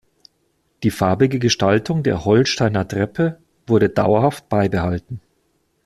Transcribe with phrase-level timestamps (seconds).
[0.81, 5.21] Die farbige Gestaltung der Holsteiner Treppe wurde dauerhaft beibehalten.